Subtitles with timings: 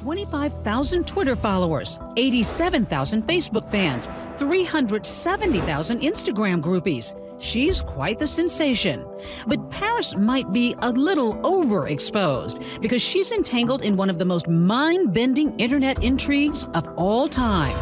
[0.00, 7.14] 25,000 Twitter followers, 87,000 Facebook fans, 370,000 Instagram groupies.
[7.38, 9.06] She's quite the sensation.
[9.46, 14.48] But Paris might be a little overexposed because she's entangled in one of the most
[14.48, 17.76] mind bending internet intrigues of all time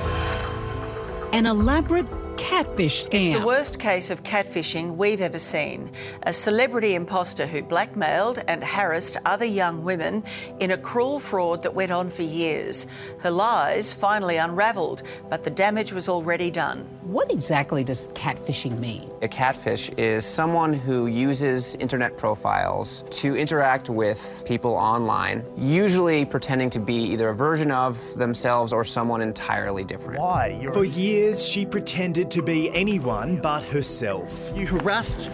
[1.34, 2.06] an elaborate
[2.38, 3.20] catfish scam.
[3.20, 5.90] It's the worst case of catfishing we've ever seen.
[6.22, 10.24] A celebrity imposter who blackmailed and harassed other young women
[10.60, 12.86] in a cruel fraud that went on for years.
[13.18, 16.84] Her lies finally unravelled, but the damage was already done.
[17.02, 19.10] What exactly does catfishing mean?
[19.22, 26.70] A catfish is someone who uses internet profiles to interact with people online, usually pretending
[26.70, 30.20] to be either a version of themselves or someone entirely different.
[30.20, 30.58] Why?
[30.60, 35.30] You're For years, she pretended to be anyone but herself, you harassed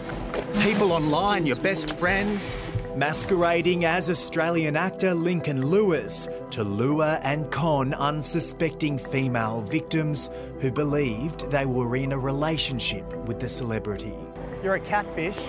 [0.61, 2.62] people online, your best friends.
[2.97, 11.51] masquerading as Australian actor Lincoln Lewis to lure and con unsuspecting female victims who believed
[11.51, 14.15] they were in a relationship with the celebrity.
[14.63, 15.45] You're a catfish.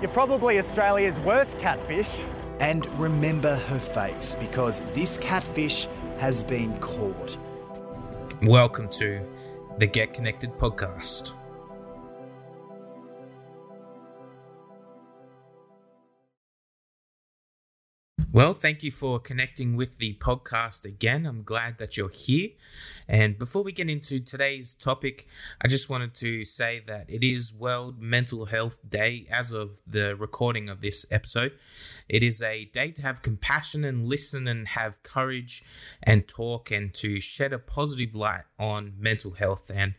[0.00, 2.24] You're probably Australia's worst catfish.
[2.58, 5.86] And remember her face because this catfish
[6.18, 7.38] has been caught.
[8.42, 9.24] Welcome to
[9.78, 11.32] the Get Connected podcast.
[18.32, 21.24] Well, thank you for connecting with the podcast again.
[21.24, 22.50] I'm glad that you're here.
[23.08, 25.26] And before we get into today's topic,
[25.60, 30.16] I just wanted to say that it is World Mental Health Day as of the
[30.16, 31.52] recording of this episode.
[32.08, 35.62] It is a day to have compassion and listen and have courage
[36.02, 39.70] and talk and to shed a positive light on mental health.
[39.74, 39.94] And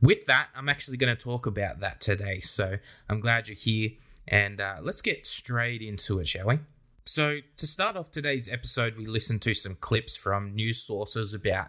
[0.00, 2.40] with that, I'm actually going to talk about that today.
[2.40, 2.76] So
[3.08, 3.90] I'm glad you're here.
[4.28, 6.58] And uh, let's get straight into it, shall we?
[7.04, 11.68] So, to start off today's episode, we listened to some clips from news sources about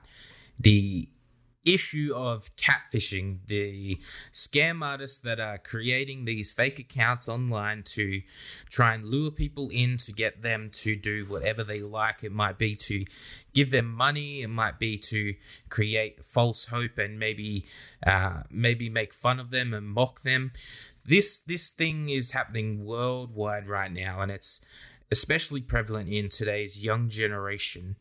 [0.60, 1.10] the
[1.66, 3.98] issue of catfishing, the
[4.34, 8.22] scam artists that are creating these fake accounts online to
[8.70, 12.24] try and lure people in to get them to do whatever they like.
[12.24, 13.06] It might be to
[13.54, 15.36] give them money, it might be to
[15.70, 17.66] create false hope and maybe
[18.06, 20.52] uh, maybe make fun of them and mock them.
[21.06, 24.66] This this thing is happening worldwide right now, and it's
[25.12, 27.98] especially prevalent in today's young generation.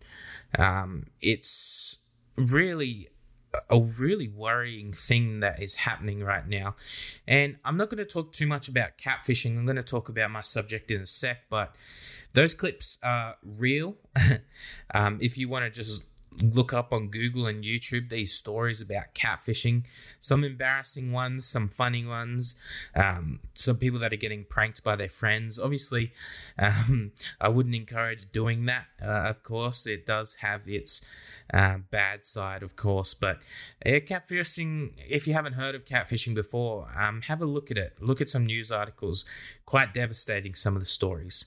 [0.58, 1.98] Um, it's
[2.36, 3.08] really
[3.68, 6.76] a really worrying thing that is happening right now.
[7.26, 9.56] And I'm not going to talk too much about catfishing.
[9.56, 11.74] I'm going to talk about my subject in a sec, but
[12.32, 13.96] those clips are real.
[14.94, 16.04] um, if you want to just
[16.40, 19.84] look up on Google and YouTube these stories about catfishing.
[20.20, 22.60] Some embarrassing ones, some funny ones,
[22.94, 25.58] um, some people that are getting pranked by their friends.
[25.58, 26.12] Obviously,
[26.58, 28.86] um, I wouldn't encourage doing that.
[29.02, 31.04] Uh, of course, it does have its
[31.52, 33.14] uh, bad side, of course.
[33.14, 33.38] But
[33.84, 37.96] catfishing, if you haven't heard of catfishing before, um, have a look at it.
[38.00, 39.24] Look at some news articles.
[39.66, 41.46] Quite devastating, some of the stories.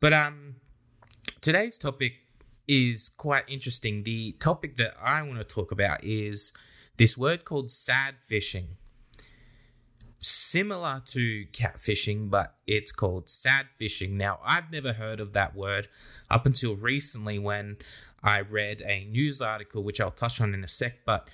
[0.00, 0.56] But um,
[1.40, 2.14] today's topic
[2.68, 4.04] is quite interesting.
[4.04, 6.52] The topic that I want to talk about is
[6.96, 8.76] this word called sad fishing.
[10.18, 14.16] Similar to catfishing, but it's called sad fishing.
[14.16, 15.88] Now, I've never heard of that word
[16.30, 17.76] up until recently when
[18.22, 21.04] I read a news article, which I'll touch on in a sec.
[21.04, 21.28] But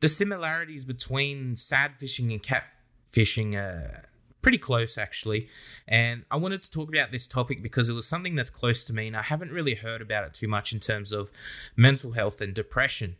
[0.00, 2.64] the similarities between sad fishing and cat
[3.06, 4.04] fishing are
[4.42, 5.48] pretty close actually.
[5.86, 8.92] And I wanted to talk about this topic because it was something that's close to
[8.92, 11.30] me, and I haven't really heard about it too much in terms of
[11.76, 13.16] mental health and depression.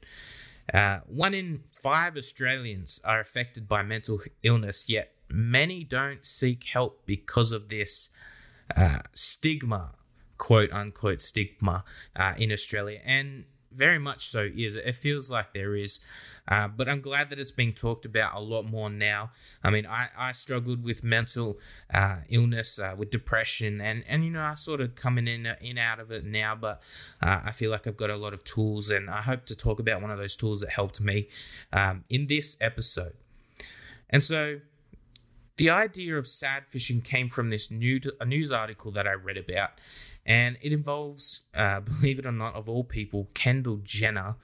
[0.72, 7.06] Uh, one in five Australians are affected by mental illness, yet many don't seek help
[7.06, 8.10] because of this
[8.76, 9.92] uh, stigma,
[10.42, 11.84] quote unquote stigma,
[12.16, 13.00] uh, in Australia.
[13.04, 14.74] And very much so is.
[14.74, 16.04] It feels like there is.
[16.48, 19.30] Uh, but I'm glad that it's being talked about a lot more now.
[19.62, 21.60] I mean, I, I struggled with mental
[21.94, 25.78] uh, illness, uh, with depression, and, and you know, I sort of coming in in
[25.78, 26.56] out of it now.
[26.56, 26.82] But
[27.22, 29.78] uh, I feel like I've got a lot of tools, and I hope to talk
[29.78, 31.28] about one of those tools that helped me
[31.72, 33.14] um, in this episode.
[34.10, 34.58] And so,
[35.56, 39.36] the idea of sad fishing came from this new a news article that I read
[39.36, 39.70] about,
[40.24, 44.36] and it involves, uh, believe it or not, of all people, Kendall Jenner.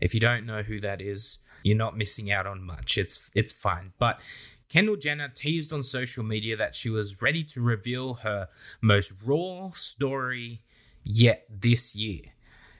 [0.00, 2.98] If you don't know who that is, you're not missing out on much.
[2.98, 3.92] It's it's fine.
[3.98, 4.20] But
[4.68, 8.48] Kendall Jenner teased on social media that she was ready to reveal her
[8.80, 10.62] most raw story
[11.04, 12.22] yet this year.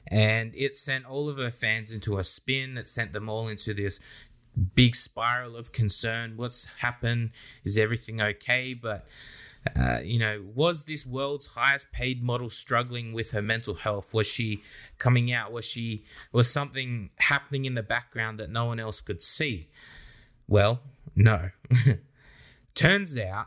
[0.08, 2.76] And it sent all of her fans into a spin.
[2.76, 4.00] It sent them all into this
[4.74, 6.36] big spiral of concern.
[6.36, 7.30] What's happened?
[7.64, 8.74] Is everything okay?
[8.74, 9.06] But
[9.74, 14.12] Uh, you know, was this world's highest paid model struggling with her mental health?
[14.12, 14.62] Was she
[14.98, 15.52] coming out?
[15.52, 19.68] Was she was something happening in the background that no one else could see?
[20.46, 20.80] Well,
[21.16, 21.50] no.
[22.74, 23.46] Turns out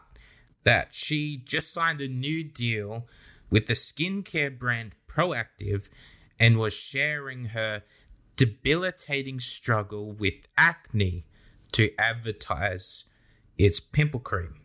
[0.63, 3.05] that she just signed a new deal
[3.49, 5.89] with the skincare brand Proactiv
[6.39, 7.83] and was sharing her
[8.35, 11.25] debilitating struggle with acne
[11.71, 13.05] to advertise
[13.57, 14.61] its pimple cream.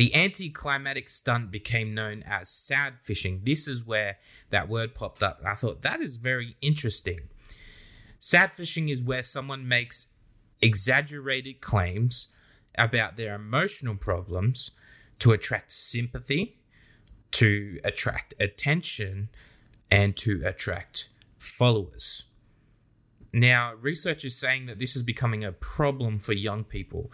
[0.00, 3.42] The anticlimactic stunt became known as sad fishing.
[3.44, 4.16] This is where
[4.48, 5.40] that word popped up.
[5.40, 7.28] And I thought that is very interesting.
[8.18, 10.14] Sad fishing is where someone makes
[10.62, 12.32] exaggerated claims
[12.78, 14.70] about their emotional problems
[15.18, 16.56] to attract sympathy,
[17.32, 19.28] to attract attention,
[19.90, 22.24] and to attract followers.
[23.34, 27.12] Now, research is saying that this is becoming a problem for young people.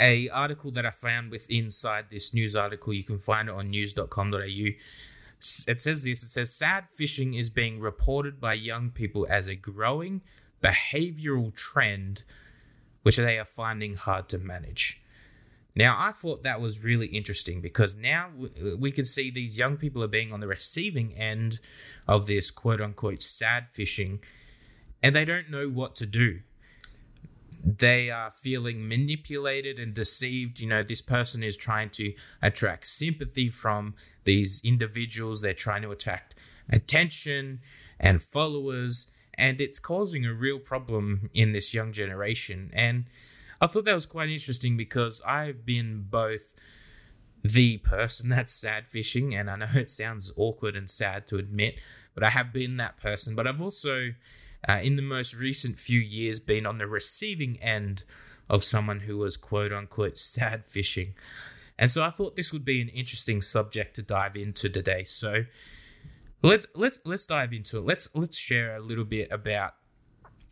[0.00, 3.68] A article that I found with inside this news article, you can find it on
[3.68, 4.38] news.com.au.
[4.38, 9.54] It says this, it says sad fishing is being reported by young people as a
[9.54, 10.22] growing
[10.62, 12.22] behavioral trend
[13.02, 15.02] which they are finding hard to manage.
[15.74, 18.30] Now, I thought that was really interesting because now
[18.78, 21.60] we can see these young people are being on the receiving end
[22.08, 24.20] of this quote unquote sad fishing
[25.02, 26.40] and they don't know what to do.
[27.62, 30.60] They are feeling manipulated and deceived.
[30.60, 35.90] You know, this person is trying to attract sympathy from these individuals, they're trying to
[35.90, 36.34] attract
[36.68, 37.60] attention
[37.98, 42.70] and followers and it's causing a real problem in this young generation.
[42.74, 43.06] And
[43.60, 46.54] I thought that was quite interesting because I've been both
[47.42, 51.80] the person that's sad fishing, and I know it sounds awkward and sad to admit,
[52.14, 53.34] but I have been that person.
[53.34, 54.10] But I've also,
[54.68, 58.04] uh, in the most recent few years, been on the receiving end
[58.48, 61.14] of someone who was quote unquote sad fishing.
[61.78, 65.04] And so I thought this would be an interesting subject to dive into today.
[65.04, 65.44] So
[66.42, 67.84] let's let's let's dive into it.
[67.84, 69.74] Let's let's share a little bit about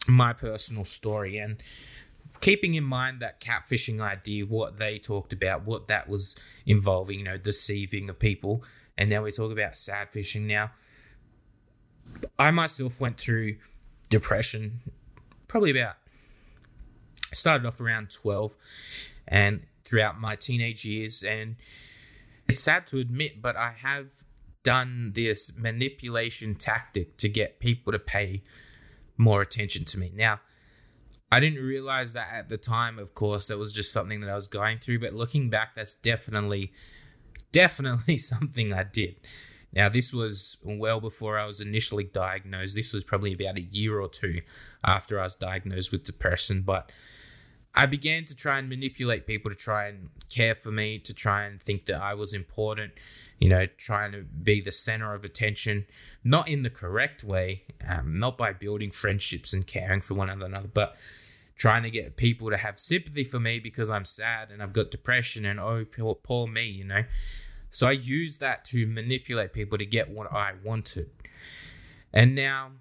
[0.07, 1.63] my personal story and
[2.41, 7.25] keeping in mind that catfishing idea, what they talked about, what that was involving, you
[7.25, 8.65] know, deceiving of people,
[8.97, 10.47] and now we talk about sad fishing.
[10.47, 10.71] Now,
[12.39, 13.57] I myself went through
[14.09, 14.81] depression
[15.47, 15.97] probably about
[17.33, 18.57] started off around 12
[19.27, 21.57] and throughout my teenage years and
[22.49, 24.09] it's sad to admit but I have
[24.63, 28.43] done this manipulation tactic to get people to pay
[29.17, 30.13] more attention to me.
[30.15, 30.41] Now,
[31.31, 34.35] I didn't realize that at the time, of course, that was just something that I
[34.35, 36.73] was going through, but looking back, that's definitely,
[37.53, 39.17] definitely something I did.
[39.73, 42.75] Now, this was well before I was initially diagnosed.
[42.75, 44.41] This was probably about a year or two
[44.85, 46.91] after I was diagnosed with depression, but
[47.75, 51.45] I began to try and manipulate people to try and care for me, to try
[51.45, 52.93] and think that I was important,
[53.39, 55.87] you know, trying to be the center of attention,
[56.25, 60.69] not in the correct way, um, not by building friendships and caring for one another,
[60.73, 60.97] but
[61.57, 64.91] trying to get people to have sympathy for me because I'm sad and I've got
[64.91, 67.05] depression and oh, poor, poor me, you know.
[67.71, 71.11] So I used that to manipulate people to get what I wanted.
[72.13, 72.73] And now,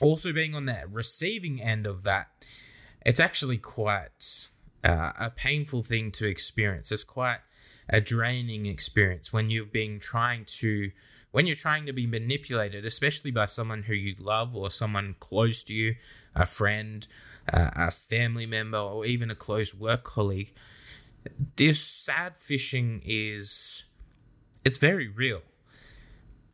[0.00, 2.28] also being on that receiving end of that,
[3.04, 4.48] it's actually quite
[4.82, 6.92] uh, a painful thing to experience.
[6.92, 7.38] It's quite
[7.88, 10.90] a draining experience when you're being trying to
[11.32, 15.64] when you're trying to be manipulated, especially by someone who you love or someone close
[15.64, 15.96] to you,
[16.32, 17.08] a friend,
[17.52, 20.52] uh, a family member, or even a close work colleague.
[21.56, 23.82] This sad fishing is
[24.64, 25.42] it's very real.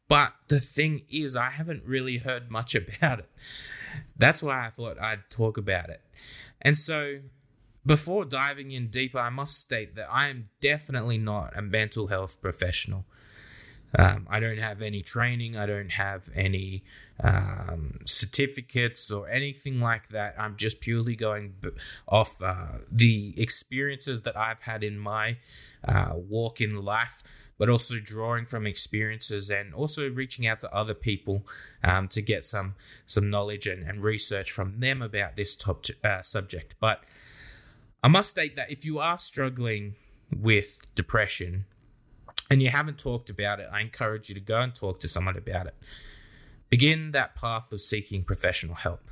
[0.08, 3.30] But the thing is, I haven't really heard much about it.
[4.16, 6.02] That's why I thought I'd talk about it.
[6.60, 7.20] And so
[7.86, 12.40] before diving in deeper, I must state that I am definitely not a mental health
[12.42, 13.04] professional.
[13.98, 16.84] Um, I don't have any training, I don't have any
[17.22, 20.36] um, certificates or anything like that.
[20.38, 21.54] I'm just purely going
[22.06, 25.38] off uh, the experiences that I've had in my
[25.84, 27.24] uh, walk in life,
[27.60, 31.46] but also drawing from experiences and also reaching out to other people
[31.84, 32.74] um, to get some
[33.04, 36.74] some knowledge and, and research from them about this top uh, subject.
[36.80, 37.04] But
[38.02, 39.94] I must state that if you are struggling
[40.34, 41.66] with depression
[42.50, 45.36] and you haven't talked about it, I encourage you to go and talk to someone
[45.36, 45.74] about it.
[46.70, 49.02] Begin that path of seeking professional help.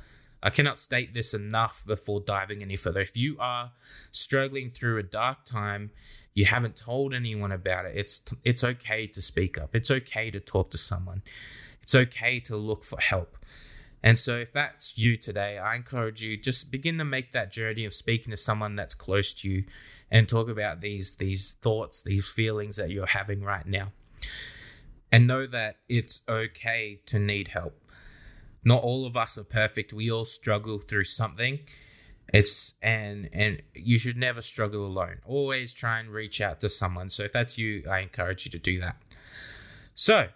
[0.41, 3.01] I cannot state this enough before diving any further.
[3.01, 3.73] If you are
[4.11, 5.91] struggling through a dark time,
[6.33, 9.75] you haven't told anyone about it, it's it's okay to speak up.
[9.75, 11.23] It's okay to talk to someone.
[11.81, 13.37] It's okay to look for help.
[14.01, 17.83] And so, if that's you today, I encourage you just begin to make that journey
[17.85, 19.63] of speaking to someone that's close to you
[20.09, 23.91] and talk about these these thoughts, these feelings that you're having right now.
[25.11, 27.81] And know that it's okay to need help.
[28.63, 29.91] Not all of us are perfect.
[29.91, 31.59] We all struggle through something.
[32.33, 35.17] It's and and you should never struggle alone.
[35.25, 37.09] Always try and reach out to someone.
[37.09, 38.97] So if that's you, I encourage you to do that.
[39.95, 40.27] So,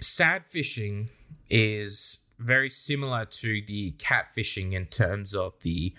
[0.00, 1.08] sad fishing
[1.48, 5.94] is very similar to the catfishing in terms of the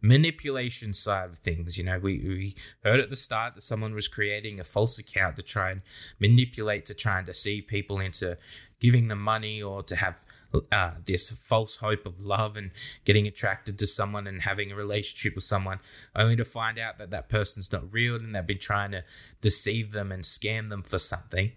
[0.00, 1.78] manipulation side of things.
[1.78, 5.36] You know, we, we heard at the start that someone was creating a false account
[5.36, 5.82] to try and
[6.20, 8.36] manipulate, to try and deceive people into
[8.80, 10.24] giving them money or to have
[10.70, 12.70] uh, this false hope of love and
[13.04, 15.80] getting attracted to someone and having a relationship with someone,
[16.14, 19.04] only to find out that that person's not real and they've been trying to
[19.40, 21.52] deceive them and scam them for something.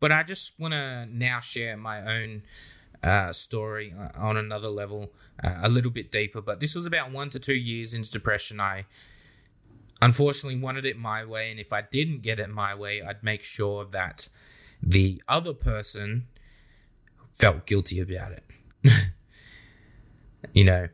[0.00, 2.42] But I just want to now share my own
[3.02, 6.40] uh, story uh, on another level, uh, a little bit deeper.
[6.40, 8.60] But this was about one to two years into depression.
[8.60, 8.86] I
[10.02, 13.42] unfortunately wanted it my way, and if I didn't get it my way, I'd make
[13.42, 14.28] sure that
[14.82, 16.26] the other person
[17.32, 18.44] felt guilty about it.
[20.52, 20.88] you know,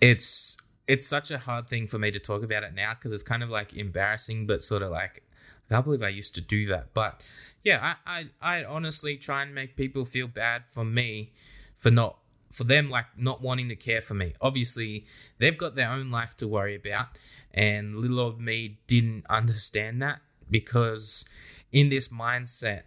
[0.00, 0.56] it's
[0.88, 3.42] it's such a hard thing for me to talk about it now because it's kind
[3.42, 5.22] of like embarrassing, but sort of like
[5.70, 6.92] I can't believe I used to do that.
[6.92, 7.22] But
[7.62, 11.32] yeah, I, I, I honestly try and make people feel bad for me
[11.76, 12.18] for not
[12.50, 14.34] for them like not wanting to care for me.
[14.40, 15.06] Obviously,
[15.38, 17.06] they've got their own life to worry about,
[17.52, 21.24] and little old me didn't understand that because
[21.70, 22.82] in this mindset,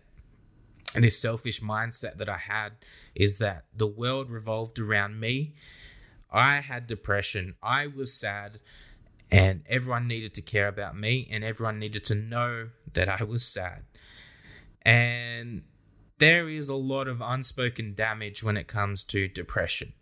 [1.04, 2.74] this selfish mindset that I had
[3.14, 5.54] is that the world revolved around me.
[6.32, 7.56] I had depression.
[7.62, 8.60] I was sad,
[9.32, 13.46] and everyone needed to care about me, and everyone needed to know that I was
[13.46, 13.84] sad.
[14.82, 15.64] And
[16.18, 19.94] there is a lot of unspoken damage when it comes to depression.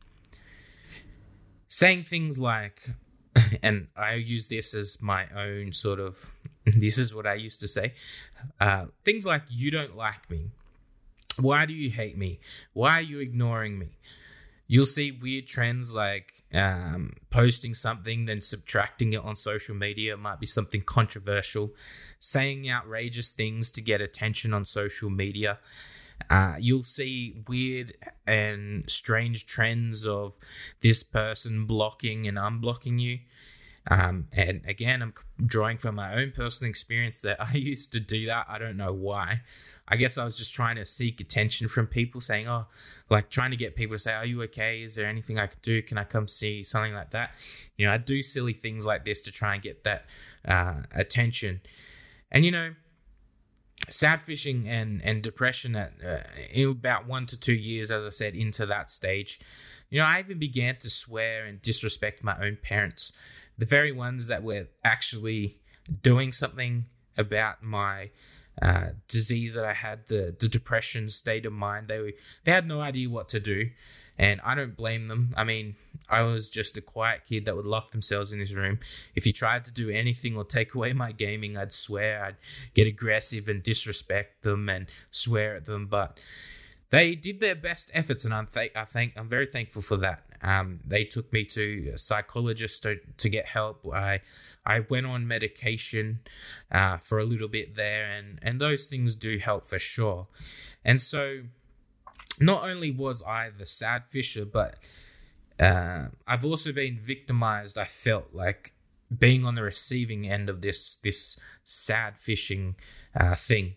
[1.68, 2.90] Saying things like,
[3.64, 6.32] and I use this as my own sort of,
[6.66, 7.94] this is what I used to say,
[8.60, 10.52] uh, things like, you don't like me.
[11.40, 12.40] Why do you hate me?
[12.74, 13.98] Why are you ignoring me?
[14.68, 20.14] You'll see weird trends like um, posting something, then subtracting it on social media.
[20.14, 21.74] It might be something controversial
[22.20, 25.60] saying outrageous things to get attention on social media.
[26.30, 27.92] Uh, you'll see weird
[28.26, 30.38] and strange trends of
[30.82, 33.20] this person blocking and unblocking you.
[33.90, 35.14] Um, and again, I'm
[35.46, 38.46] drawing from my own personal experience that I used to do that.
[38.48, 39.42] I don't know why.
[39.88, 42.68] I guess I was just trying to seek attention from people, saying, "Oh,
[43.10, 44.82] like trying to get people to say, "Are you okay?
[44.82, 45.82] Is there anything I could do?
[45.82, 47.36] Can I come see something like that?"
[47.78, 50.06] You know, I do silly things like this to try and get that
[50.48, 51.62] uh, attention.
[52.32, 52.76] And you know,
[53.90, 56.20] sad fishing and and depression at uh,
[56.52, 59.40] in about one to two years, as I said, into that stage.
[59.90, 63.14] You know, I even began to swear and disrespect my own parents,
[63.58, 65.58] the very ones that were actually
[66.02, 66.86] doing something
[67.18, 68.10] about my
[68.62, 71.88] uh, disease that I had, the the depression state of mind.
[71.88, 72.12] They were,
[72.44, 73.70] they had no idea what to do,
[74.18, 75.34] and I don't blame them.
[75.36, 75.76] I mean,
[76.08, 78.80] I was just a quiet kid that would lock themselves in his room.
[79.16, 82.36] If he tried to do anything or take away my gaming, I'd swear, I'd
[82.74, 85.88] get aggressive and disrespect them and swear at them.
[85.88, 86.20] But
[86.92, 90.24] they did their best efforts, and I'm th- I I'm very thankful for that.
[90.44, 93.86] Um, they took me to a psychologist to, to get help.
[93.94, 94.22] I
[94.66, 96.20] I went on medication
[96.72, 100.28] uh, for a little bit there, and and those things do help for sure.
[100.84, 101.44] And so
[102.40, 104.76] not only was I the sad fisher, but
[105.60, 107.78] uh, I've also been victimized.
[107.78, 108.72] I felt like
[109.18, 112.76] being on the receiving end of this this sad fishing
[113.16, 113.76] uh, thing.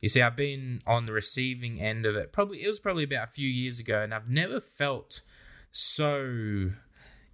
[0.00, 2.32] You see, I've been on the receiving end of it.
[2.32, 5.22] Probably it was probably about a few years ago, and I've never felt
[5.70, 6.70] so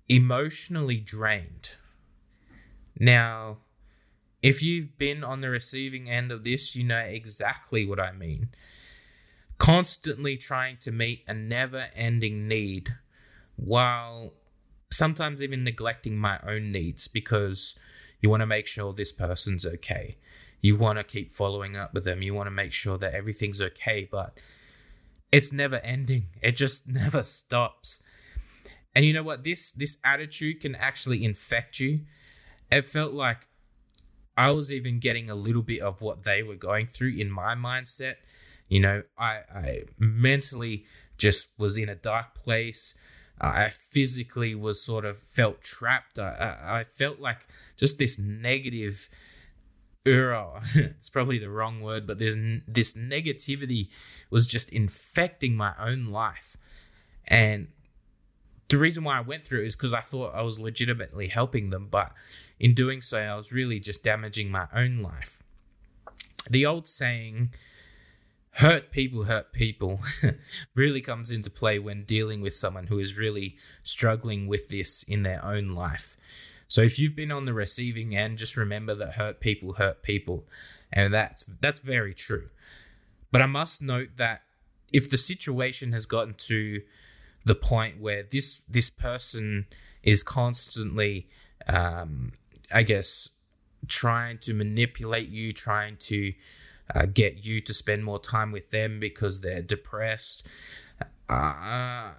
[0.09, 1.77] emotionally drained.
[2.99, 3.59] Now,
[4.43, 8.49] if you've been on the receiving end of this, you know exactly what I mean
[9.59, 12.97] constantly trying to meet a never ending need
[13.57, 14.35] while
[14.91, 17.79] sometimes even neglecting my own needs because
[18.21, 20.17] you want to make sure this person's okay.
[20.61, 22.23] You want to keep following up with them.
[22.23, 24.39] You want to make sure that everything's okay, but
[25.31, 26.27] it's never ending.
[26.43, 28.03] It just never stops.
[28.95, 29.45] And you know what?
[29.45, 32.01] This this attitude can actually infect you.
[32.71, 33.49] It felt like
[34.37, 37.55] I was even getting a little bit of what they were going through in my
[37.55, 38.17] mindset
[38.69, 40.85] you know, I, I mentally
[41.17, 42.95] just was in a dark place.
[43.41, 46.19] I physically was sort of felt trapped.
[46.19, 47.47] I, I, I felt like
[47.77, 49.09] just this negative
[50.05, 50.63] era.
[50.75, 52.37] it's probably the wrong word, but there's
[52.67, 53.89] this negativity
[54.31, 56.57] was just infecting my own life.
[57.27, 57.69] And
[58.69, 61.71] the reason why I went through it is because I thought I was legitimately helping
[61.71, 62.13] them, but
[62.59, 65.43] in doing so, I was really just damaging my own life.
[66.49, 67.51] The old saying,
[68.53, 70.01] hurt people hurt people,
[70.75, 75.23] really comes into play when dealing with someone who is really struggling with this in
[75.23, 76.17] their own life.
[76.69, 80.45] So if you've been on the receiving end, just remember that hurt people hurt people.
[80.93, 82.49] And that's that's very true.
[83.31, 84.43] But I must note that
[84.93, 86.83] if the situation has gotten to
[87.45, 89.67] the point where this this person
[90.03, 91.29] is constantly
[91.67, 92.33] um,
[92.73, 93.29] I guess
[93.89, 96.33] trying to manipulate you, trying to
[96.95, 100.47] uh, get you to spend more time with them because they're depressed.
[101.29, 102.13] Uh,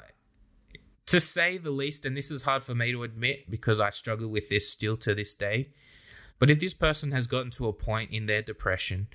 [1.05, 4.29] to say the least, and this is hard for me to admit because I struggle
[4.29, 5.69] with this still to this day.
[6.39, 9.07] But if this person has gotten to a point in their depression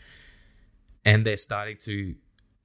[1.04, 2.14] and they're starting to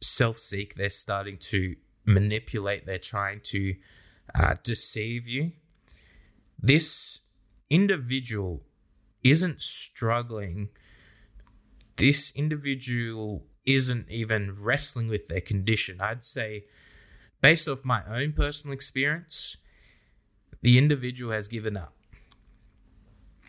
[0.01, 1.75] self seek, they're starting to
[2.05, 3.75] manipulate, they're trying to
[4.33, 5.51] uh, deceive you,
[6.59, 7.19] this
[7.69, 8.63] individual
[9.24, 10.69] isn't struggling.
[11.97, 16.00] This individual isn't even wrestling with their condition.
[16.00, 16.65] I'd say
[17.41, 19.57] based off my own personal experience,
[20.62, 21.93] the individual has given up.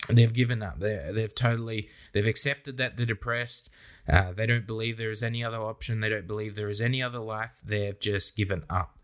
[0.08, 0.80] They've given up.
[0.80, 3.70] They they've totally they've accepted that they're depressed.
[4.08, 6.00] Uh, they don't believe there is any other option.
[6.00, 7.60] They don't believe there is any other life.
[7.64, 8.98] They've just given up.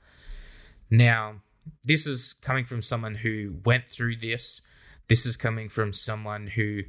[0.90, 1.36] Now,
[1.84, 4.60] this is coming from someone who went through this.
[5.08, 6.82] This is coming from someone who,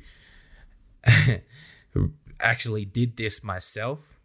[1.94, 4.20] who actually did this myself.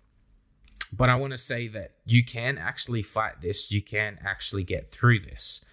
[0.93, 4.91] But I want to say that you can actually fight this, you can actually get
[4.91, 5.65] through this.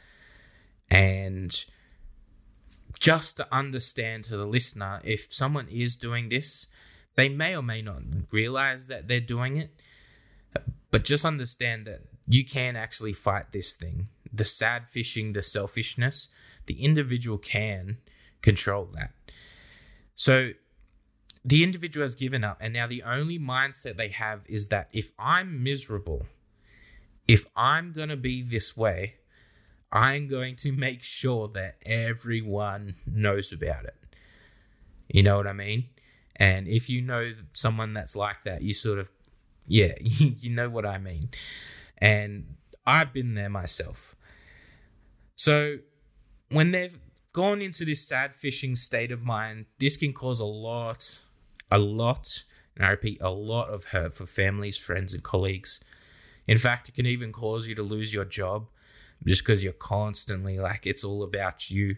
[0.90, 1.52] And
[3.00, 6.68] just to understand to the listener, if someone is doing this,
[7.16, 9.72] they may or may not realize that they're doing it,
[10.92, 14.08] but just understand that you can actually fight this thing.
[14.32, 16.30] The sad fishing, the selfishness,
[16.66, 17.98] the individual can
[18.42, 19.12] control that.
[20.16, 20.52] So
[21.44, 25.12] the individual has given up, and now the only mindset they have is that if
[25.20, 26.26] I'm miserable,
[27.28, 29.16] if I'm going to be this way,
[29.92, 33.96] I'm going to make sure that everyone knows about it.
[35.08, 35.86] You know what I mean?
[36.38, 39.10] And if you know someone that's like that, you sort of,
[39.68, 41.30] yeah, you know what I mean.
[41.98, 44.16] And I've been there myself.
[45.36, 45.78] So
[46.52, 46.98] when they've
[47.34, 51.22] gone into this sad fishing state of mind, this can cause a lot
[51.72, 52.44] a lot,
[52.76, 55.82] and I repeat, a lot of hurt for families, friends, and colleagues.
[56.48, 58.68] In fact, it can even cause you to lose your job
[59.26, 61.96] just because you're constantly like, it's all about you.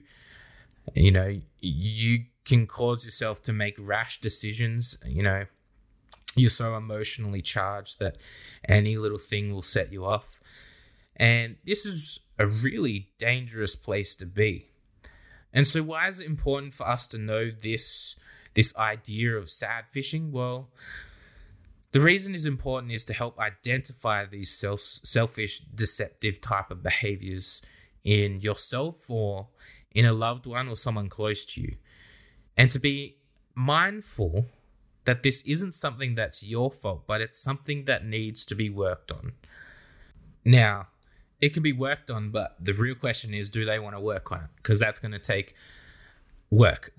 [0.95, 4.98] You know, you can cause yourself to make rash decisions.
[5.06, 5.46] You know,
[6.36, 8.18] you're so emotionally charged that
[8.68, 10.40] any little thing will set you off.
[11.16, 14.68] And this is a really dangerous place to be.
[15.54, 18.16] And so, why is it important for us to know this
[18.54, 20.32] this idea of sad fishing?
[20.32, 20.70] Well,
[21.92, 27.62] the reason is important is to help identify these self, selfish, deceptive type of behaviors
[28.04, 29.48] in yourself or
[29.96, 31.76] in a loved one or someone close to you.
[32.58, 33.17] And to be
[33.54, 34.46] mindful
[35.06, 39.12] that this isn't something that's your fault, but it's something that needs to be worked
[39.12, 39.34] on.
[40.43, 40.88] Now,
[41.39, 44.32] it can be worked on, but the real question is do they want to work
[44.32, 44.50] on it?
[44.58, 45.56] Because that's going to take
[46.50, 46.93] work.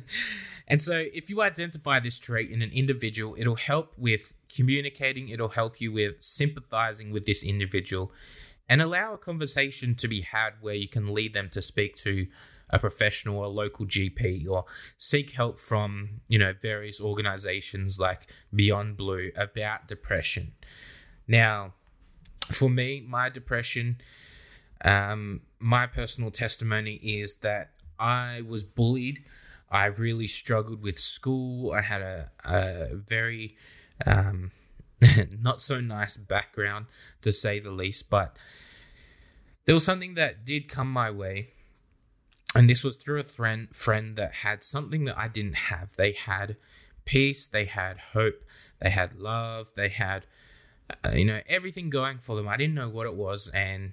[0.68, 5.50] and so, if you identify this trait in an individual, it'll help with communicating, it'll
[5.50, 8.12] help you with sympathizing with this individual,
[8.68, 12.26] and allow a conversation to be had where you can lead them to speak to
[12.70, 14.64] a professional, a local GP, or
[14.96, 20.52] seek help from, you know, various organizations like Beyond Blue about depression.
[21.26, 21.74] Now,
[22.46, 24.00] for me, my depression,
[24.84, 29.24] um, my personal testimony is that I was bullied.
[29.70, 31.72] I really struggled with school.
[31.72, 33.56] I had a, a very
[34.06, 34.50] um,
[35.40, 36.86] not so nice background,
[37.22, 38.08] to say the least.
[38.10, 38.36] But
[39.64, 41.48] there was something that did come my way.
[42.54, 45.94] And this was through a friend, friend that had something that I didn't have.
[45.96, 46.56] They had
[47.04, 48.42] peace, they had hope,
[48.80, 50.26] they had love, they had,
[51.04, 52.48] uh, you know, everything going for them.
[52.48, 53.50] I didn't know what it was.
[53.54, 53.92] And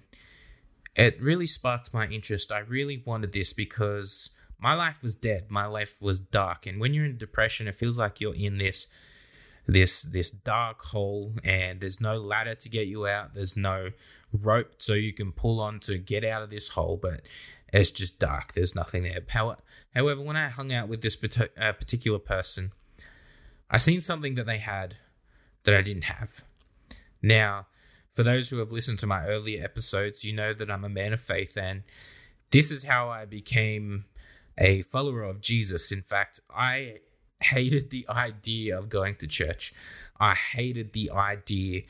[0.96, 2.52] it really sparked my interest.
[2.52, 5.46] I really wanted this because my life was dead.
[5.50, 6.66] My life was dark.
[6.66, 8.88] And when you're in depression, it feels like you're in this
[9.68, 13.34] this this dark hole and there's no ladder to get you out.
[13.34, 13.92] There's no
[14.32, 17.22] rope so you can pull on to get out of this hole, but
[17.82, 18.54] it's just dark.
[18.54, 19.20] There's nothing there.
[19.94, 22.72] However, when I hung out with this uh, particular person,
[23.70, 24.96] I seen something that they had
[25.64, 26.44] that I didn't have.
[27.22, 27.68] Now,
[28.12, 31.12] for those who have listened to my earlier episodes, you know that I'm a man
[31.12, 31.84] of faith, and
[32.52, 34.06] this is how I became
[34.58, 35.92] a follower of Jesus.
[35.92, 37.00] In fact, I
[37.42, 39.74] hated the idea of going to church.
[40.20, 41.82] I hated the idea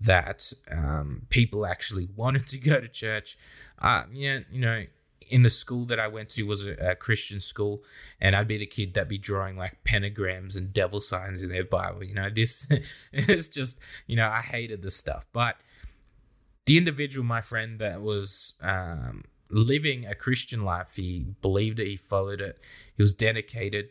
[0.00, 3.36] that um, people actually wanted to go to church.
[3.80, 4.84] Uh, yeah, you know,
[5.28, 7.82] in the school that I went to was a, a, Christian school,
[8.20, 11.64] and I'd be the kid that'd be drawing like pentagrams and devil signs in their
[11.64, 12.04] Bible.
[12.04, 12.66] You know, this
[13.12, 15.26] is just, you know, I hated this stuff.
[15.32, 15.56] But
[16.66, 21.96] the individual, my friend, that was um, living a Christian life, he believed it, he
[21.96, 22.58] followed it,
[22.96, 23.90] he was dedicated.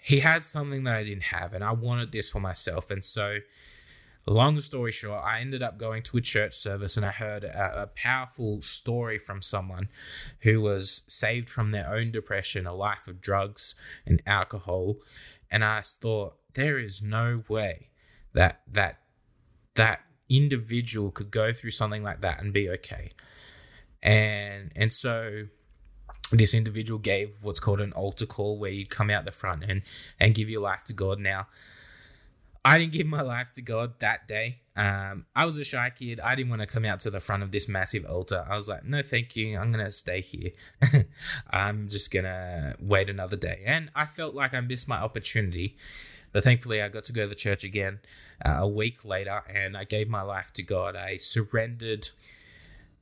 [0.00, 2.90] He had something that I didn't have, and I wanted this for myself.
[2.90, 3.38] And so,
[4.32, 7.82] long story short, I ended up going to a church service and I heard a,
[7.82, 9.88] a, powerful story from someone
[10.40, 13.74] who was saved from their own depression, a life of drugs
[14.06, 14.96] and alcohol.
[15.50, 17.90] And I thought, there is no way
[18.32, 19.00] that that
[19.74, 23.10] that individual could go through something like that and be okay.
[24.02, 25.46] And and so
[26.32, 29.82] this individual gave what's called an altar call where you come out the front and
[30.18, 31.46] and give your life to God now
[32.64, 34.60] I didn't give my life to God that day.
[34.74, 36.18] Um, I was a shy kid.
[36.18, 38.46] I didn't want to come out to the front of this massive altar.
[38.48, 39.58] I was like, no, thank you.
[39.58, 40.52] I'm going to stay here.
[41.50, 43.62] I'm just going to wait another day.
[43.66, 45.76] And I felt like I missed my opportunity.
[46.32, 48.00] But thankfully, I got to go to the church again
[48.44, 50.96] uh, a week later and I gave my life to God.
[50.96, 52.08] I surrendered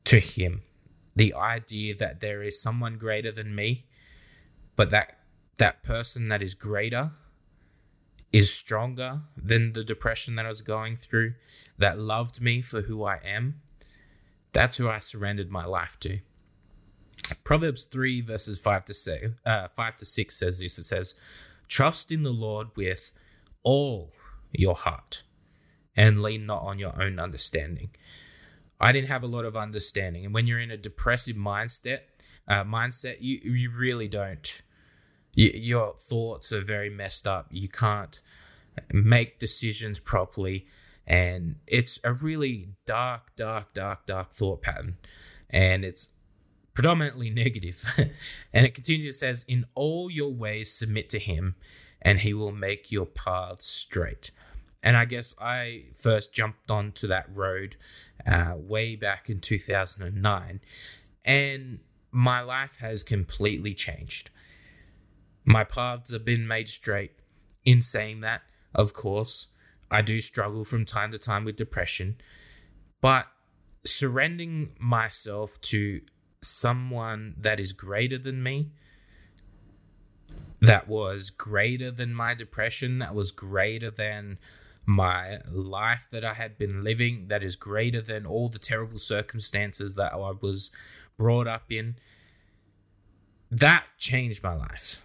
[0.05, 0.63] to Him.
[1.15, 3.85] The idea that there is someone greater than me,
[4.77, 5.19] but that
[5.59, 7.13] that person that is greater
[8.33, 11.35] is stronger than the depression that I was going through,
[11.79, 13.61] that loved me for who I am,
[14.53, 16.21] that's who I surrendered my life to.
[17.45, 21.15] Proverbs 3, verses 5 to, six, uh, 5 to 6 says this it says,
[21.69, 23.13] Trust in the Lord with
[23.63, 24.13] all
[24.51, 25.23] your heart
[25.97, 27.91] and lean not on your own understanding.
[28.81, 30.25] I didn't have a lot of understanding.
[30.25, 32.01] And when you're in a depressive mindset,
[32.49, 34.63] uh, mindset, you, you really don't
[35.35, 37.49] you, your thoughts are very messed up.
[37.51, 38.21] You can't
[38.93, 40.67] make decisions properly.
[41.07, 44.97] And it's a really dark, dark, dark, dark thought pattern.
[45.51, 46.15] And it's
[46.75, 47.85] predominantly negative.
[48.53, 51.57] and it continues, says, In all your ways submit to him,
[52.01, 54.31] and he will make your paths straight.
[54.83, 57.77] And I guess I first jumped onto that road
[58.27, 60.61] uh, way back in 2009.
[61.25, 61.79] And
[62.11, 64.31] my life has completely changed.
[65.45, 67.13] My paths have been made straight.
[67.65, 68.43] In saying that,
[68.75, 69.53] of course,
[69.91, 72.17] I do struggle from time to time with depression,
[73.01, 73.27] but
[73.85, 76.01] surrendering myself to
[76.41, 78.73] someone that is greater than me,
[80.61, 84.39] that was greater than my depression, that was greater than
[84.87, 89.95] my life that I had been living, that is greater than all the terrible circumstances
[89.95, 90.71] that I was
[91.17, 91.97] brought up in,
[93.51, 95.03] that changed my life.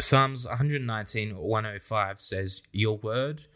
[0.00, 3.46] Psalms 119, 105 says, Your word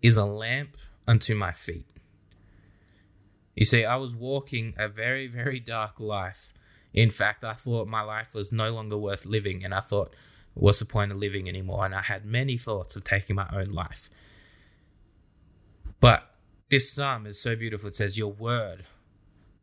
[0.00, 1.86] is a lamp unto my feet.
[3.54, 6.52] You see, I was walking a very, very dark life.
[6.92, 10.14] In fact, I thought my life was no longer worth living, and I thought,
[10.54, 11.84] what's the point of living anymore?
[11.84, 14.08] And I had many thoughts of taking my own life.
[16.00, 16.30] But
[16.70, 17.88] this psalm is so beautiful.
[17.88, 18.86] It says, Your word,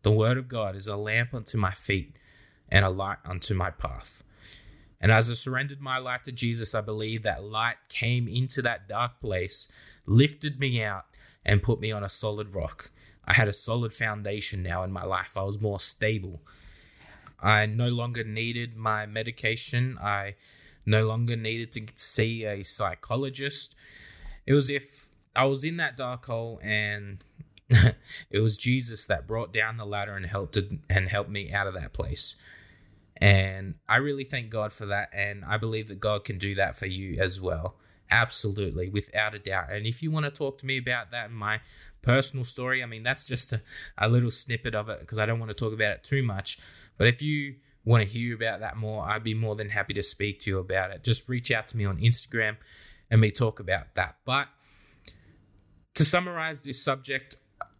[0.03, 2.15] the word of God, is a lamp unto my feet
[2.69, 4.23] and a light unto my path.
[5.03, 8.87] And as I surrendered my life to Jesus, I believe that light came into that
[8.87, 9.69] dark place,
[10.05, 11.03] lifted me out,
[11.45, 12.89] and put me on a solid rock.
[13.25, 15.35] I had a solid foundation now in my life.
[15.35, 16.41] I was more stable.
[17.41, 19.97] I no longer needed my medication.
[20.01, 20.35] I
[20.85, 23.75] no longer needed to see a psychologist.
[24.47, 27.17] It was if I was in that dark hole and
[28.31, 30.57] it was Jesus that brought down the ladder and helped
[30.89, 32.37] and helped me out of that place.
[33.21, 35.09] And I really thank God for that.
[35.13, 37.75] And I believe that God can do that for you as well.
[38.09, 39.71] Absolutely, without a doubt.
[39.71, 41.61] And if you want to talk to me about that and my
[42.01, 43.61] personal story, I mean, that's just a,
[43.97, 46.59] a little snippet of it because I don't want to talk about it too much.
[46.97, 50.03] But if you want to hear about that more, I'd be more than happy to
[50.03, 51.03] speak to you about it.
[51.03, 52.57] Just reach out to me on Instagram
[53.09, 54.17] and we talk about that.
[54.25, 54.47] But
[55.95, 57.35] to summarize this subject,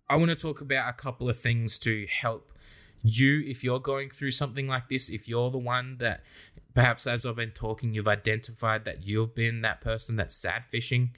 [0.10, 2.53] I want to talk about a couple of things to help
[3.04, 6.24] you, if you're going through something like this, if you're the one that
[6.74, 11.12] perhaps as I've been talking, you've identified that you've been that person that's sad fishing,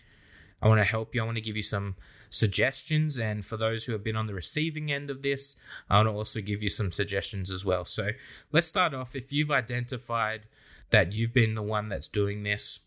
[0.62, 1.22] I want to help you.
[1.22, 1.96] I want to give you some
[2.30, 3.20] suggestions.
[3.20, 5.56] And for those who have been on the receiving end of this,
[5.90, 7.86] I want to also give you some suggestions as well.
[7.86, 8.10] So
[8.52, 9.16] let's start off.
[9.16, 10.42] If you've identified
[10.90, 12.80] that you've been the one that's doing this,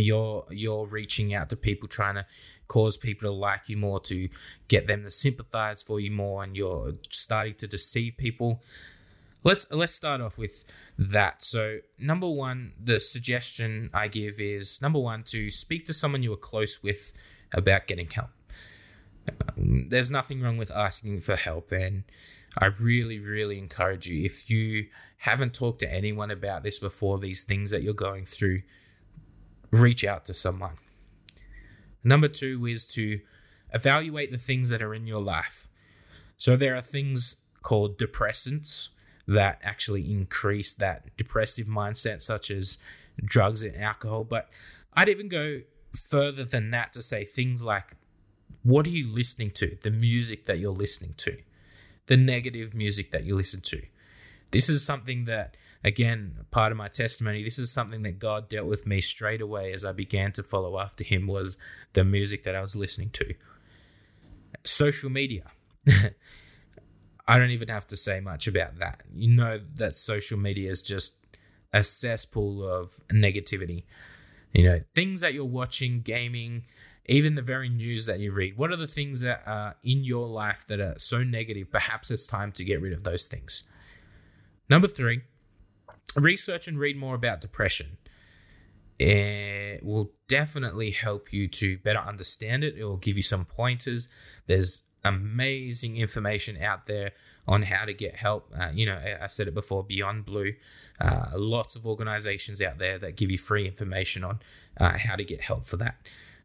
[0.00, 2.26] you're you're reaching out to people trying to
[2.68, 4.28] cause people to like you more, to
[4.68, 8.62] get them to sympathize for you more, and you're starting to deceive people,
[9.42, 10.64] let's let's start off with
[10.98, 11.42] that.
[11.42, 16.32] So, number one, the suggestion I give is number one to speak to someone you
[16.32, 17.12] are close with
[17.54, 18.30] about getting help.
[19.56, 22.04] Um, there's nothing wrong with asking for help, and
[22.58, 27.44] I really, really encourage you if you haven't talked to anyone about this before, these
[27.44, 28.62] things that you're going through,
[29.70, 30.76] reach out to someone.
[32.04, 33.20] Number two is to
[33.72, 35.68] evaluate the things that are in your life.
[36.36, 38.88] So there are things called depressants
[39.26, 42.78] that actually increase that depressive mindset, such as
[43.22, 44.24] drugs and alcohol.
[44.24, 44.48] But
[44.94, 45.60] I'd even go
[45.94, 47.92] further than that to say things like
[48.62, 49.78] what are you listening to?
[49.82, 51.38] The music that you're listening to,
[52.06, 53.82] the negative music that you listen to.
[54.50, 58.66] This is something that, again, part of my testimony, this is something that God dealt
[58.66, 61.56] with me straight away as I began to follow after Him was
[61.92, 63.34] the music that I was listening to.
[64.64, 65.44] Social media.
[67.28, 69.02] I don't even have to say much about that.
[69.14, 71.18] You know that social media is just
[71.72, 73.84] a cesspool of negativity.
[74.52, 76.64] You know, things that you're watching, gaming,
[77.04, 78.56] even the very news that you read.
[78.56, 81.70] What are the things that are in your life that are so negative?
[81.70, 83.62] Perhaps it's time to get rid of those things.
[84.70, 85.22] Number three,
[86.16, 87.98] research and read more about depression.
[88.98, 92.76] It will definitely help you to better understand it.
[92.76, 94.08] It will give you some pointers.
[94.46, 97.12] There's amazing information out there
[97.46, 98.52] on how to get help.
[98.58, 100.52] Uh, you know, I said it before, Beyond Blue,
[101.00, 104.40] uh, lots of organizations out there that give you free information on
[104.78, 105.96] uh, how to get help for that.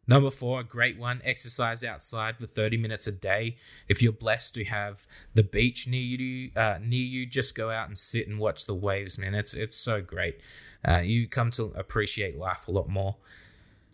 [0.07, 3.55] Number four, a great one, exercise outside for 30 minutes a day.
[3.87, 7.87] If you're blessed to have the beach near you, uh, near you, just go out
[7.87, 9.33] and sit and watch the waves, man.
[9.33, 10.39] It's, it's so great.
[10.85, 13.15] Uh, you come to appreciate life a lot more.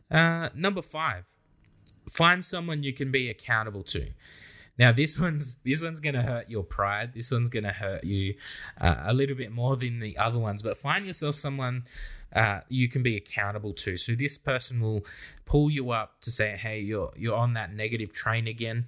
[0.10, 1.26] Uh, number five,
[2.10, 4.08] find someone you can be accountable to.
[4.80, 7.14] Now this one's this one's gonna hurt your pride.
[7.14, 8.36] This one's gonna hurt you
[8.80, 10.64] uh, a little bit more than the other ones.
[10.64, 11.84] But find yourself someone
[12.34, 13.98] uh, you can be accountable to.
[13.98, 15.06] So this person will
[15.46, 18.86] pull you up to say, "Hey, you're you're on that negative train again.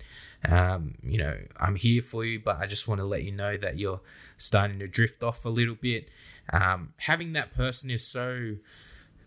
[0.47, 3.58] Um, you know, I'm here for you, but I just want to let you know
[3.58, 4.01] that you're
[4.38, 6.10] starting to drift off a little bit."
[6.51, 8.56] Um, having that person is so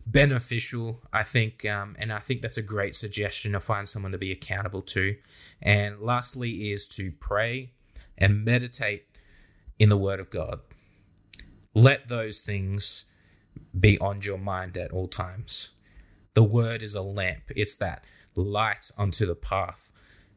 [0.07, 4.19] beneficial, I think, um, and I think that's a great suggestion to find someone to
[4.19, 5.17] be accountable to.
[5.63, 7.73] And lastly, is to pray
[8.19, 9.07] and meditate
[9.79, 10.61] in the Word of God.
[11.75, 13.07] Let those things
[13.79, 15.71] be on your mind at all times.
[16.35, 19.93] The Word is a lamp, it's that light onto the path.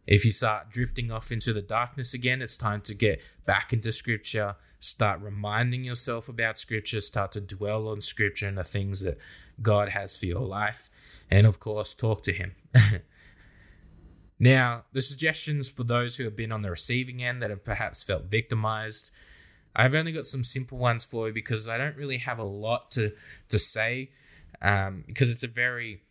[0.05, 3.91] If you start drifting off into the darkness again, it's time to get back into
[3.91, 4.55] Scripture.
[4.79, 7.01] Start reminding yourself about Scripture.
[7.01, 9.17] Start to dwell on Scripture and the things that
[9.61, 10.89] God has for your life.
[11.29, 12.53] And of course, talk to Him.
[14.39, 18.03] now, the suggestions for those who have been on the receiving end that have perhaps
[18.03, 19.11] felt victimized,
[19.77, 22.91] I've only got some simple ones for you because I don't really have a lot
[22.91, 23.13] to,
[23.49, 24.09] to say
[24.61, 26.01] um, because it's a very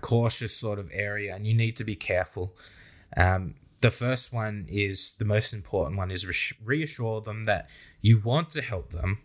[0.00, 2.56] cautious sort of area and you need to be careful.
[3.16, 8.50] Um, the first one is the most important one is reassure them that you want
[8.50, 9.18] to help them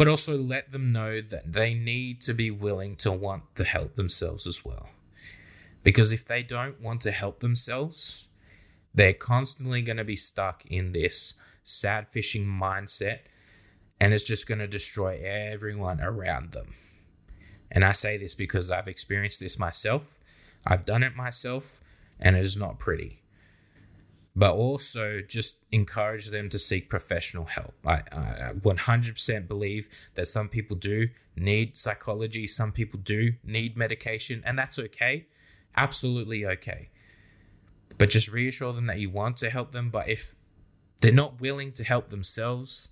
[0.00, 3.96] but also let them know that they need to be willing to want to help
[3.96, 4.88] themselves as well.
[5.84, 8.24] Because if they don't want to help themselves,
[8.94, 13.20] they're constantly going to be stuck in this sad fishing mindset
[14.00, 16.72] and it's just going to destroy everyone around them.
[17.70, 20.18] And I say this because I've experienced this myself,
[20.66, 21.80] I've done it myself,
[22.18, 23.20] and it is not pretty
[24.36, 27.74] but also just encourage them to seek professional help.
[27.84, 34.42] I, I 100% believe that some people do need psychology, some people do need medication,
[34.46, 35.26] and that's okay.
[35.76, 36.90] Absolutely okay.
[37.98, 39.90] But just reassure them that you want to help them.
[39.90, 40.34] But if
[41.00, 42.90] they're not willing to help themselves,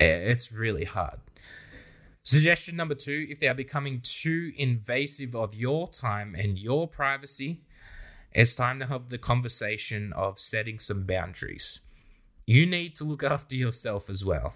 [0.00, 1.20] eh, it's really hard.
[2.22, 7.62] Suggestion number two if they are becoming too invasive of your time and your privacy,
[8.32, 11.80] it's time to have the conversation of setting some boundaries.
[12.46, 14.54] You need to look after yourself as well.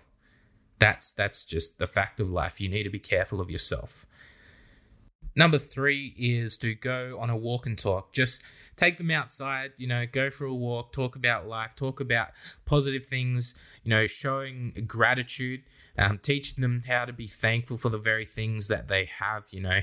[0.79, 2.61] That's that's just the fact of life.
[2.61, 4.05] You need to be careful of yourself.
[5.35, 8.13] Number three is to go on a walk and talk.
[8.13, 8.43] Just
[8.77, 12.29] take them outside, you know, go for a walk, talk about life, talk about
[12.67, 15.63] positive things, you know, showing gratitude,
[15.99, 19.61] um, teaching them how to be thankful for the very things that they have, you
[19.61, 19.81] know.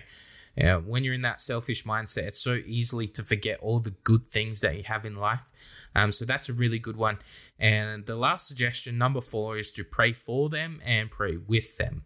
[0.86, 4.60] When you're in that selfish mindset, it's so easily to forget all the good things
[4.60, 5.54] that you have in life.
[5.96, 7.20] Um, so that's a really good one.
[7.58, 12.04] And the last suggestion, number four, is to pray for them and pray with them.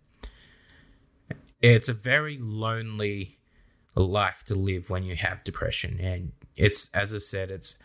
[1.63, 3.37] It's a very lonely
[3.95, 7.77] life to live when you have depression, and it's as I said, it's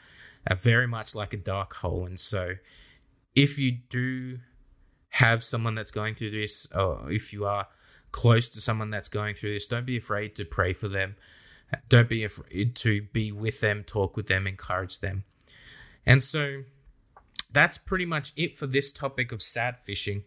[0.56, 2.04] very much like a dark hole.
[2.04, 2.54] And so,
[3.36, 4.40] if you do
[5.10, 7.68] have someone that's going through this, or if you are
[8.10, 11.14] close to someone that's going through this, don't be afraid to pray for them.
[11.88, 15.22] Don't be afraid to be with them, talk with them, encourage them.
[16.04, 16.62] And so
[17.52, 20.24] that's pretty much it for this topic of sad fishing.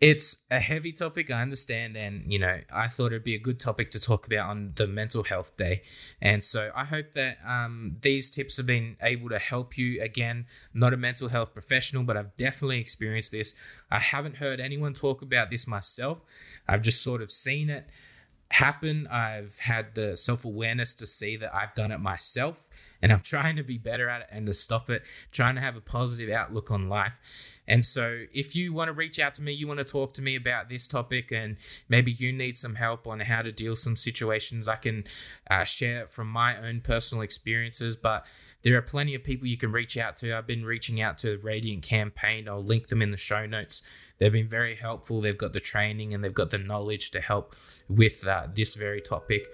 [0.00, 3.60] It's a heavy topic, I understand, and you know, I thought it'd be a good
[3.60, 5.82] topic to talk about on the Mental Health Day.
[6.22, 10.00] And so I hope that um, these tips have been able to help you.
[10.00, 13.52] Again, not a mental health professional, but I've definitely experienced this.
[13.90, 16.22] I haven't heard anyone talk about this myself,
[16.66, 17.86] I've just sort of seen it
[18.52, 19.06] happen.
[19.06, 22.69] I've had the self awareness to see that I've done it myself
[23.02, 25.76] and I'm trying to be better at it and to stop it, trying to have
[25.76, 27.18] a positive outlook on life.
[27.66, 30.22] And so, if you want to reach out to me, you want to talk to
[30.22, 31.56] me about this topic, and
[31.88, 35.04] maybe you need some help on how to deal some situations, I can
[35.48, 37.96] uh, share from my own personal experiences.
[37.96, 38.24] But
[38.62, 40.36] there are plenty of people you can reach out to.
[40.36, 42.48] I've been reaching out to Radiant Campaign.
[42.48, 43.82] I'll link them in the show notes.
[44.18, 45.20] They've been very helpful.
[45.20, 47.56] They've got the training and they've got the knowledge to help
[47.88, 49.46] with uh, this very topic.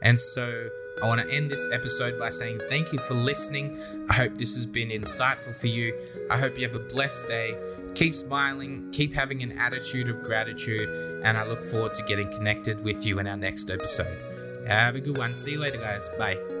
[0.00, 0.68] And so
[1.00, 3.80] I want to end this episode by saying thank you for listening.
[4.08, 5.94] I hope this has been insightful for you.
[6.30, 7.56] I hope you have a blessed day.
[7.94, 10.88] Keep smiling, keep having an attitude of gratitude,
[11.24, 14.18] and I look forward to getting connected with you in our next episode.
[14.66, 15.36] Have a good one.
[15.36, 16.08] See you later, guys.
[16.18, 16.51] Bye.